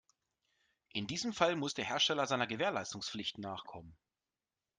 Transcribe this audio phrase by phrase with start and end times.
[0.93, 3.95] In diesem Fall muss der Hersteller seiner Gewährleistungspflicht nachkommen.